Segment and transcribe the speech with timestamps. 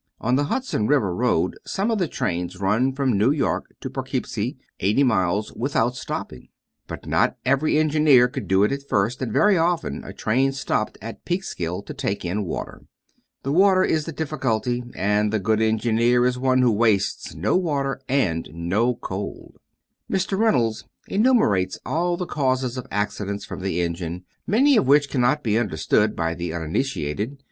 [0.19, 4.57] On the Hudson River road some of the trains run from New York to Poughkeepsie,
[4.79, 6.47] eighty miles, without stopping,
[6.87, 10.97] but not every engineer could do it at first, and very often a train stopped
[11.03, 12.81] at Peekskill to take in water.
[13.43, 18.01] The water is the difficulty, and the good engineer is one who wastes no water
[18.09, 19.53] and no coal.
[20.11, 20.35] Mr.
[20.35, 25.59] Reynolds enumerates all the causes of accidents from the engine, many of which cannot be
[25.59, 27.37] understood by the uninitiated.